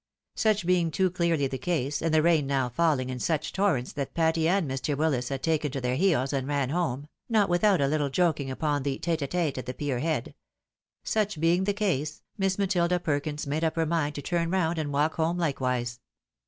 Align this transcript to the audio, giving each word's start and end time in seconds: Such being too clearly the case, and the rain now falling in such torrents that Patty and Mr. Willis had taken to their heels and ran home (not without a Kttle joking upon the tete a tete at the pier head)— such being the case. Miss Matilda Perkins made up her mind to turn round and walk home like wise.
Such 0.33 0.65
being 0.65 0.89
too 0.89 1.11
clearly 1.11 1.45
the 1.45 1.59
case, 1.59 2.01
and 2.01 2.11
the 2.11 2.23
rain 2.23 2.47
now 2.47 2.69
falling 2.69 3.11
in 3.11 3.19
such 3.19 3.53
torrents 3.53 3.91
that 3.93 4.15
Patty 4.15 4.47
and 4.49 4.67
Mr. 4.67 4.97
Willis 4.97 5.29
had 5.29 5.43
taken 5.43 5.69
to 5.73 5.79
their 5.79 5.93
heels 5.95 6.33
and 6.33 6.47
ran 6.47 6.71
home 6.71 7.07
(not 7.29 7.49
without 7.49 7.79
a 7.79 7.83
Kttle 7.83 8.11
joking 8.11 8.49
upon 8.49 8.81
the 8.81 8.97
tete 8.97 9.21
a 9.21 9.27
tete 9.27 9.59
at 9.59 9.67
the 9.67 9.75
pier 9.75 9.99
head)— 9.99 10.33
such 11.03 11.39
being 11.39 11.65
the 11.65 11.73
case. 11.73 12.23
Miss 12.35 12.57
Matilda 12.57 12.99
Perkins 12.99 13.45
made 13.45 13.63
up 13.63 13.75
her 13.75 13.85
mind 13.85 14.15
to 14.15 14.23
turn 14.23 14.49
round 14.49 14.79
and 14.79 14.91
walk 14.91 15.13
home 15.17 15.37
like 15.37 15.61
wise. 15.61 15.99